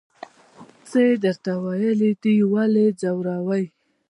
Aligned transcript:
څه 0.87 0.99
یې 1.07 1.13
درته 1.23 1.51
ویلي 1.63 2.11
دي 2.21 2.33
ولې 2.51 2.83
یې 2.87 2.95
ځوروئ. 2.99 3.65